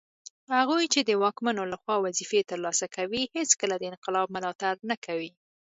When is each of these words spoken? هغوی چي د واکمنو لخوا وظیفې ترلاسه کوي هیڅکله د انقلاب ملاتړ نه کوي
هغوی 0.57 0.85
چي 0.93 0.99
د 1.03 1.11
واکمنو 1.23 1.63
لخوا 1.73 1.95
وظیفې 2.05 2.41
ترلاسه 2.51 2.85
کوي 2.95 3.21
هیڅکله 3.37 3.75
د 3.77 3.83
انقلاب 3.91 4.27
ملاتړ 4.35 4.73
نه 4.89 4.95
کوي 5.05 5.31